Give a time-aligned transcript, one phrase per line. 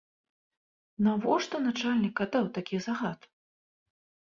[1.07, 3.31] Навошта начальнік аддаў такі загад?